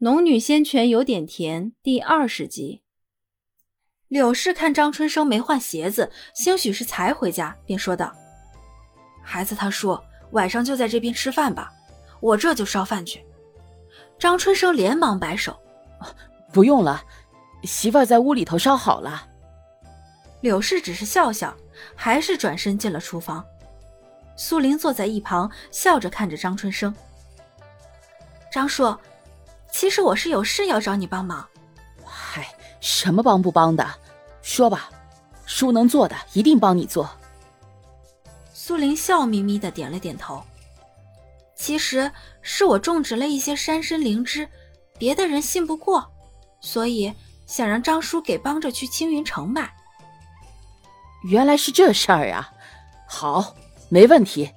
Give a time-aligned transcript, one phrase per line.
[0.00, 2.82] 农女仙泉有点甜，第二十集。
[4.06, 8.14] 柳氏看张春生没换鞋子，兴许是才回家，便说道
[9.24, 10.00] ：“孩子，他说
[10.30, 11.72] 晚上就在这边吃饭吧，
[12.20, 13.26] 我这就烧饭去。”
[14.20, 15.58] 张春生连忙摆手
[16.54, 17.02] ：“不用了，
[17.64, 19.26] 媳妇儿在屋里头烧好了。”
[20.42, 21.52] 柳氏只是笑笑，
[21.96, 23.44] 还是转身进了厨房。
[24.36, 26.94] 苏玲坐在一旁，笑着看着张春生
[28.52, 28.96] ：“张叔。”
[29.78, 31.48] 其实我是有事要找你帮忙。
[32.04, 33.88] 嗨，什么帮不帮的，
[34.42, 34.90] 说吧，
[35.46, 37.08] 叔能做的一定帮你做。
[38.52, 40.42] 苏玲笑眯眯的点了点头。
[41.54, 42.10] 其实
[42.42, 44.48] 是我种植了一些山参灵芝，
[44.98, 46.04] 别的人信不过，
[46.60, 47.14] 所以
[47.46, 49.72] 想让张叔给帮着去青云城卖。
[51.22, 52.50] 原来是这事儿啊！
[53.06, 53.54] 好，
[53.88, 54.50] 没问题，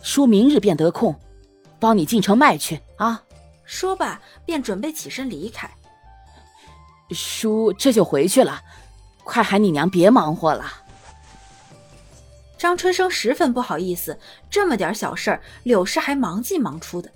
[0.00, 1.14] 叔明日便得空，
[1.78, 3.22] 帮你进城卖去啊。
[3.64, 5.70] 说罢，便准备起身离开。
[7.10, 8.62] 叔这就回去了，
[9.24, 10.72] 快喊你娘别忙活了。
[12.56, 17.10] 张春生十分不好意思，这么点小事儿，柳氏还忙进忙出的。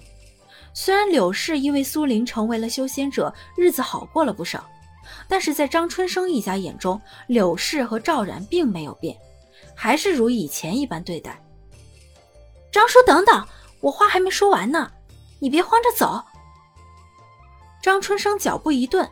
[0.74, 4.68] 虽然柳氏因为苏林成为了修仙者，日子好过了不少，
[5.28, 9.16] 但是在张春生一家眼中，柳氏和赵然并没有变，
[9.74, 11.40] 还是如以前一般对待。
[12.70, 13.46] 张叔，等等，
[13.80, 14.90] 我话还没说完呢，
[15.38, 16.22] 你别慌着走。
[17.86, 19.08] 张春生脚步一顿，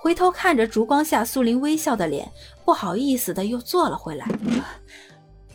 [0.00, 2.30] 回头看着烛光下苏林微笑的脸，
[2.64, 4.24] 不好意思的又坐了回来。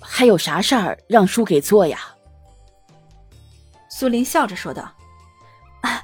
[0.01, 2.13] 还有啥事儿让叔给做呀？
[3.87, 4.93] 苏林笑着说道
[5.79, 6.03] ：“啊，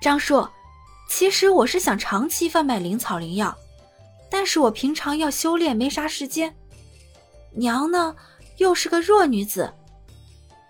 [0.00, 0.44] 张叔，
[1.08, 3.56] 其实我是想长期贩卖灵草灵药，
[4.28, 6.52] 但是我平常要修炼，没啥时间。
[7.52, 8.16] 娘呢，
[8.56, 9.72] 又是个弱女子，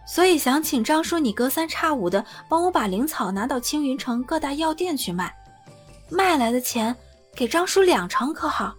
[0.06, 5.34] 所以想请张叔你隔三差五的帮我把灵草拿到青云城各大药店去卖，
[6.10, 6.94] 卖来的钱
[7.34, 8.74] 给张叔两成，可好？”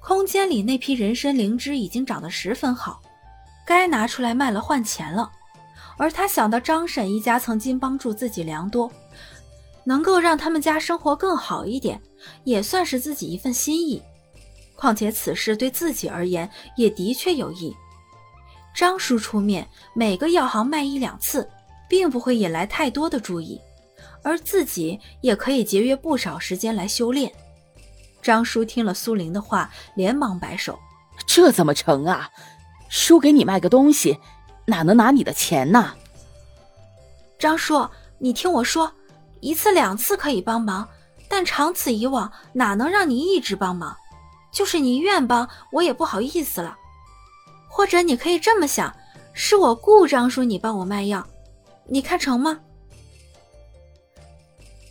[0.00, 3.00] 空间里那批人参灵芝已经长得十分好，
[3.66, 5.30] 该拿出来卖了换钱了。
[5.96, 8.90] 而他想到张婶一家曾经帮助自己良多，
[9.84, 12.00] 能够让他们家生活更好一点，
[12.42, 14.02] 也算是自己一份心意。
[14.74, 17.74] 况且此事对自己而言也的确有益。
[18.74, 21.48] 张叔出面，每个药行卖一两次，
[21.88, 23.60] 并不会引来太多的注意，
[24.24, 27.32] 而自己也可以节约不少时间来修炼。
[28.20, 30.76] 张叔听了苏玲的话，连忙摆手
[31.24, 32.28] ：“这怎么成啊？
[32.88, 34.18] 叔给你卖个东西，
[34.66, 35.94] 哪能拿你的钱呢？”
[37.38, 38.92] 张叔，你听我说，
[39.40, 40.88] 一次两次可以帮忙，
[41.28, 43.96] 但长此以往，哪能让你一直帮忙？
[44.50, 46.76] 就是你愿帮，我也不好意思了。
[47.74, 48.94] 或者你可以这么想，
[49.32, 51.26] 是我雇张叔你帮我卖药，
[51.86, 52.60] 你看成吗？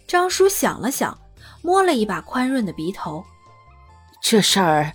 [0.05, 1.17] 张叔想了想。
[1.65, 3.23] 摸了一把宽润的鼻头，
[4.21, 4.91] 这事儿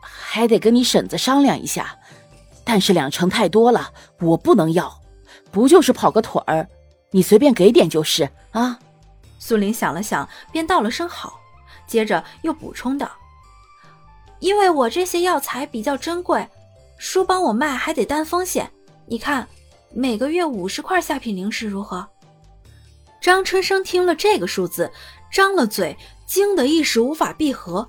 [0.00, 1.98] 还得跟你婶子商量一下，
[2.64, 5.02] 但是两成太多了，我不能要。
[5.52, 6.66] 不就是跑个腿儿，
[7.10, 8.78] 你随便给点就是啊。
[9.38, 11.38] 苏林想了想，便道了声好，
[11.86, 13.10] 接着又补充道
[14.40, 16.48] ：“因为我这些药材比较珍贵，
[16.98, 18.70] 叔帮我卖还得担风险。
[19.06, 19.48] 你看，
[19.94, 22.06] 每个月五十块下品零食如何？”
[23.22, 24.90] 张春生听了这个数字。
[25.30, 25.94] 张了嘴，
[26.26, 27.86] 惊得一时无法闭合，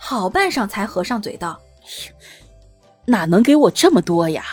[0.00, 1.56] 好半晌才合上嘴道
[3.06, 4.44] ：“哪能给我这么多呀？”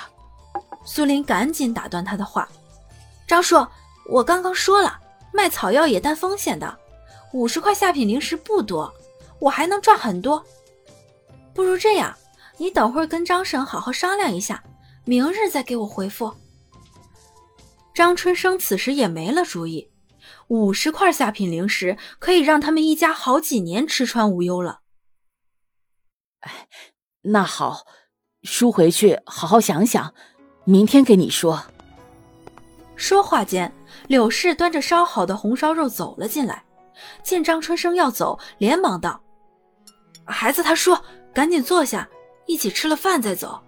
[0.85, 2.47] 苏林赶紧打断他的话
[3.25, 3.65] ：“张叔，
[4.07, 4.95] 我刚刚说了，
[5.33, 6.77] 卖草药也担风险的，
[7.33, 8.93] 五十块下品零食不多，
[9.39, 10.45] 我还能赚很多。
[11.51, 12.15] 不如这样，
[12.63, 14.63] 你等会儿跟张婶好好商量一下，
[15.03, 16.33] 明日再给我回复。”
[17.93, 19.91] 张春生此时也没了主意。
[20.47, 24.79] 五十块下品零食可以让他们一家好几年吃穿无忧了。
[26.39, 26.69] 哎，
[27.23, 27.85] 那好，
[28.43, 30.13] 叔回去好好想想，
[30.63, 31.65] 明天给你说。
[32.95, 33.73] 说话间，
[34.07, 36.63] 柳氏端着烧好的红烧肉走了进来，
[37.23, 39.21] 见张春生要走，连忙道
[40.23, 42.07] ：“孩子，他说赶紧坐下，
[42.45, 43.59] 一起吃了饭再走。”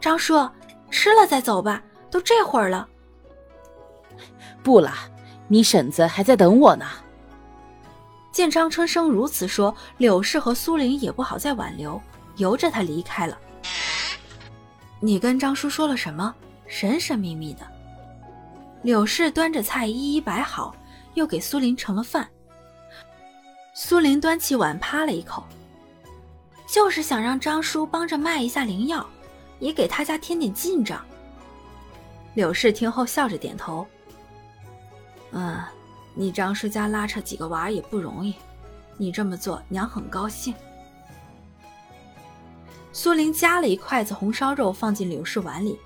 [0.00, 0.48] 张叔，
[0.90, 2.88] 吃了再走吧，都这会儿了。
[4.62, 4.92] 不了。
[5.48, 6.86] 你婶子还在等我呢。
[8.30, 12.00] 见张春生如此说，柳氏和苏玲也不好再挽留，
[12.36, 13.36] 由着他离开了。
[14.98, 16.34] 你跟张叔说了什么？
[16.66, 17.66] 神神秘秘的。
[18.80, 20.74] 柳氏端着菜一一摆好，
[21.12, 22.26] 又给苏玲盛了饭。
[23.74, 25.44] 苏玲端起碗啪了一口，
[26.72, 29.06] 就是想让张叔帮着卖一下灵药，
[29.58, 31.04] 也给他家添点进账。
[32.32, 33.86] 柳氏听后笑着点头。
[35.32, 35.62] 嗯，
[36.14, 38.36] 你张叔家拉扯几个娃也不容易，
[38.96, 40.54] 你这么做，娘很高兴。
[42.90, 45.78] 苏玲夹了一筷子红烧肉放进柳氏碗里，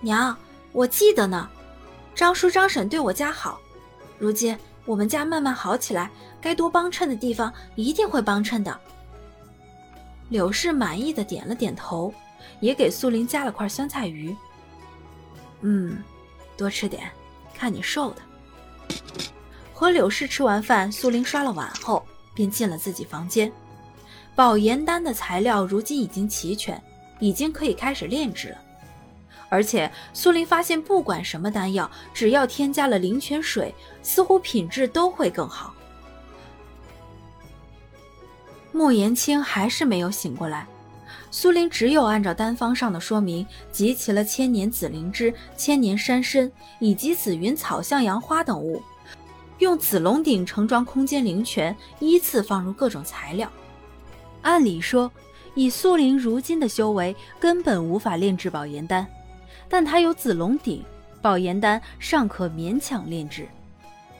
[0.00, 0.36] 娘，
[0.70, 1.50] 我记得呢。
[2.14, 3.58] 张叔张婶对我家好，
[4.16, 6.08] 如今我们家慢慢好起来，
[6.40, 8.80] 该多帮衬的地方一定会帮衬的。
[10.28, 12.12] 柳氏满意的点了点头，
[12.60, 14.34] 也给苏玲夹了块酸菜鱼。
[15.62, 16.02] 嗯，
[16.56, 17.10] 多吃点，
[17.54, 18.22] 看你瘦的。
[19.72, 22.04] 和柳氏吃完饭，苏林刷了碗后，
[22.34, 23.50] 便进了自己房间。
[24.34, 26.80] 保颜丹的材料如今已经齐全，
[27.18, 28.58] 已经可以开始炼制了。
[29.48, 35.74] 而且苏林发现，不管什么丹药，只要添加了灵泉水，似乎品质都会更好。
[38.72, 40.66] 穆言青还是没有醒过来，
[41.30, 48.82] 苏玲只有按照丹方上的说明，集齐了千年紫灵芝、千年山参以及紫云草、向阳花等物。
[49.58, 53.50] 用紫龙鼎盛装空间灵泉，依次放入各种材料。
[54.42, 55.10] 按理说，
[55.54, 59.04] 以苏灵如今的修为，根本无法炼制保颜丹，
[59.68, 60.84] 但他有紫龙鼎，
[61.20, 63.48] 保颜丹尚可勉强炼制。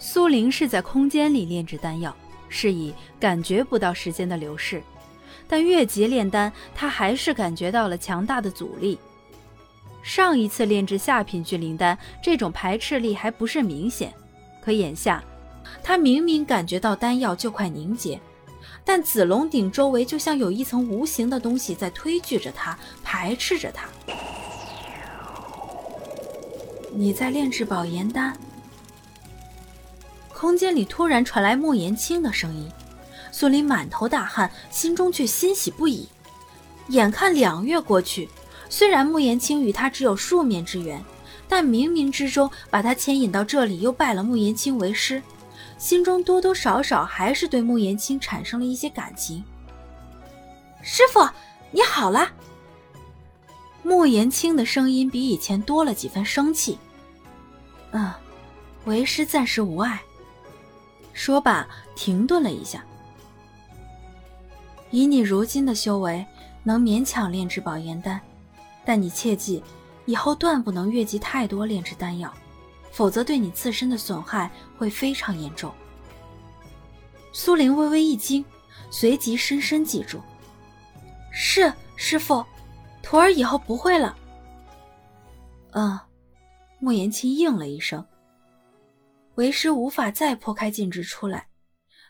[0.01, 2.15] 苏灵是在空间里炼制丹药，
[2.49, 4.83] 是以感觉不到时间的流逝，
[5.47, 8.99] 但越级炼丹，他还是感觉到了强大的阻力。
[10.03, 14.13] 上一次炼制下品聚灵丹，这种排斥力还不是明显。
[14.63, 15.23] 可眼下，
[15.83, 18.19] 他明明感觉到丹药就快凝结，
[18.85, 23.89] 但紫龙鼎周围就像有一层无形的东西在推拒着他，排斥着他。
[26.91, 28.37] 你在炼制保颜丹？
[30.39, 32.71] 空间里突然传来莫言青的声音，
[33.33, 36.09] 苏林满头大汗，心中却欣喜不已。
[36.91, 38.29] 眼看两月过去，
[38.71, 41.05] 虽然莫言青与他只有数面之缘。
[41.49, 45.21] 但冥冥之中把他牵引到这里，又拜了穆言青为师，
[45.77, 49.43] 心中多多少少还是对穆言青产生了一些感情。
[50.83, 51.27] 师傅，
[51.73, 52.31] 你好了。
[53.83, 56.79] 穆言青的声音比以前多了几分生气。
[57.91, 58.13] 嗯，
[58.85, 60.01] 为师暂时无碍。
[61.19, 61.67] 说罢，
[61.97, 62.85] 停顿了一下。
[64.93, 66.25] 以你如今的修为，
[66.63, 68.21] 能勉强炼制保颜丹，
[68.85, 69.61] 但你切记。
[70.07, 72.33] 以后断不能越级太多炼制丹药，
[72.93, 74.49] 否则对你自身的损害
[74.79, 75.75] 会非常严重。
[77.33, 78.43] 苏玲微微一惊，
[78.89, 80.21] 随即深深记住
[81.35, 82.43] ：“是师傅，
[83.03, 84.17] 徒儿以后不会了。”
[85.75, 85.99] 嗯，
[86.79, 88.03] 莫言青应了一声。
[89.39, 91.47] 为师无法再破开禁制出来，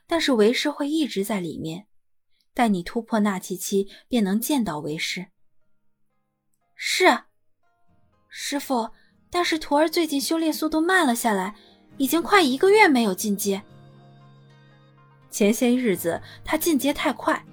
[0.06, 1.86] 但是为师会一直在里面，
[2.54, 5.26] 待你突破纳气期，便能见到为师。
[6.74, 7.04] 是。
[8.30, 8.88] 师傅，
[9.28, 11.54] 但是徒儿最近修炼速度慢了下来，
[11.98, 13.62] 已经快一个月没有进阶。
[15.30, 17.44] 前些日子他进阶太快，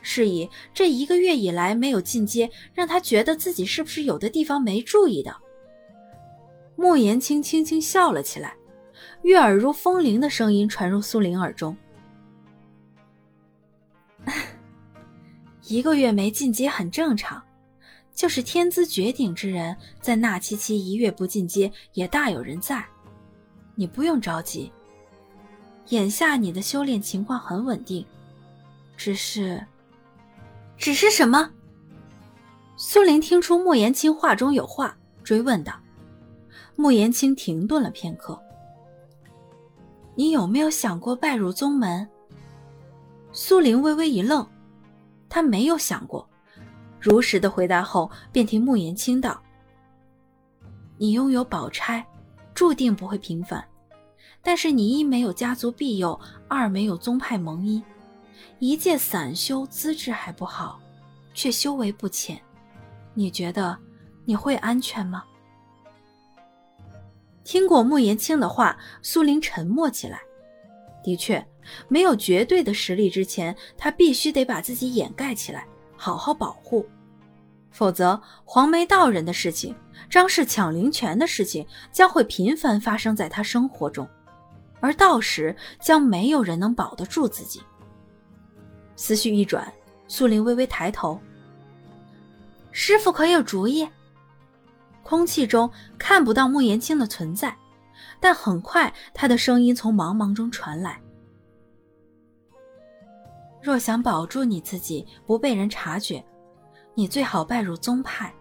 [0.00, 5.42] 是以这一个月以来没有进阶，让他觉得自己是不是有的地方没注意到。
[6.76, 8.56] 莫言青轻轻笑了起来，
[9.24, 11.74] 悦耳如风铃的声音传入苏玲耳中
[15.66, 17.42] ：“一个月没进阶很正常。”
[18.14, 22.84] 就是天资绝顶之人，在纳七七一月不进阶，也大有人在。
[23.74, 24.70] 你不用着急。
[25.88, 28.06] 眼下你的修炼情况很稳定，
[28.94, 29.66] 只是，
[30.76, 31.50] 只是什么？
[32.76, 35.74] 苏玲听出莫言青话中有话，追问道。
[36.76, 38.38] 莫言青停顿了片刻。
[40.16, 42.08] 你有没有想过拜入宗门？
[43.32, 44.46] 苏玲微微一愣，
[45.28, 46.28] 她没有想过。
[47.00, 49.42] 如实的回答后，便听穆言青道
[50.96, 52.04] ：“你拥有宝钗，
[52.54, 53.62] 注定不会平凡。
[54.40, 57.82] 但是你一没有家族庇佑，二没有宗派蒙衣，
[58.60, 60.78] 一介散修，资质还不好，
[61.34, 62.40] 却修为不浅。
[63.14, 63.76] 你觉得
[64.24, 65.24] 你会安全吗？”
[67.44, 70.20] 听过穆言青的话，苏玲沉默起来。
[71.02, 71.46] 的确，
[71.86, 75.66] 没有绝对的实力之前，他必须得把自己掩盖起来。
[75.96, 76.84] 好好保护，
[77.70, 79.74] 否则黄眉道人的事情、
[80.10, 84.08] 张氏抢灵泉的事情将会频繁发生在他生活中，
[84.80, 87.62] 而到时将没有人能保得住自己。
[88.96, 89.72] 思绪一转，
[90.08, 91.20] 苏玲微微抬头
[92.72, 93.88] ：“师傅可有主意？”
[95.04, 97.56] 空气中看不到穆言青的存在，
[98.18, 101.00] 但很快他的声音从茫茫中传来。
[103.62, 106.24] 若想保住你自己不被人察觉，
[106.94, 108.34] 你最好拜入宗派，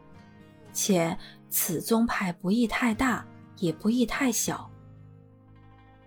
[0.73, 1.17] 且
[1.49, 3.25] 此宗派不宜太大，
[3.57, 4.69] 也不宜太小。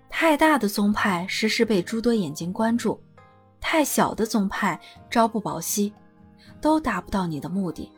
[0.08, 3.00] 太大的宗派时时被诸多眼睛关注，
[3.60, 5.92] 太小的宗派朝不保夕，
[6.60, 7.92] 都达不到你的目的。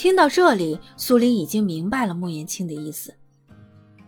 [0.00, 3.14] 听到这里，苏林已经明白了穆言清的意思。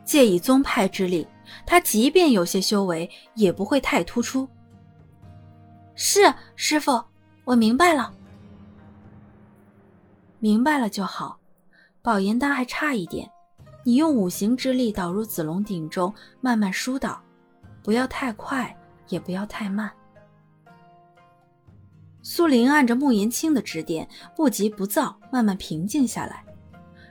[0.06, 1.28] 借以宗派之力，
[1.66, 4.48] 他即便有些修为，也不会太突出。
[5.94, 7.04] 是师傅，
[7.44, 8.10] 我明白了。
[10.38, 11.38] 明白了就好。
[12.00, 13.30] 保研丹还差一点，
[13.84, 17.20] 你用五行之力导入子龙鼎中，慢慢疏导，
[17.82, 18.74] 不要太快，
[19.08, 19.92] 也不要太慢。
[22.22, 26.44] 苏林按着穆言青的指点，不急不躁，慢慢平静下来，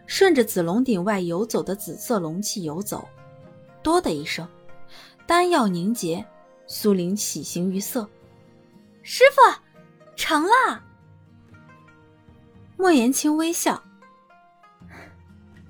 [0.08, 3.08] 顺着子龙鼎外游走的紫色龙气游走。
[3.84, 4.48] 哆的一声，
[5.28, 6.26] 丹药凝结，
[6.66, 8.08] 苏林起形于色。
[9.04, 9.62] 师傅，
[10.16, 10.82] 成了。
[12.78, 13.84] 莫言清微笑。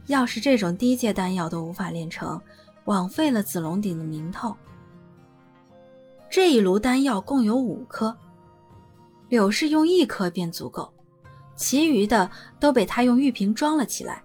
[0.08, 2.40] 要是这种低阶丹药都无法炼成，
[2.86, 4.56] 枉费了紫龙鼎的名头。
[6.30, 8.16] 这一炉丹药共有五颗，
[9.32, 10.94] 柳氏用一颗便足够，
[11.56, 14.22] 其余的都被他用玉瓶装了起来。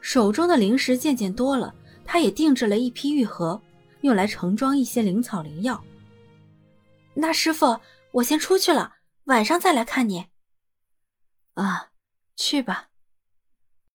[0.00, 1.72] 手中的灵石渐渐多了，
[2.04, 3.62] 他也定制了一批玉盒，
[4.00, 5.80] 用来盛装一些灵草灵药。
[7.14, 7.78] 那师傅，
[8.10, 8.94] 我先出去了，
[9.26, 10.26] 晚上再来看你。
[11.54, 11.90] 啊，
[12.34, 12.87] 去吧。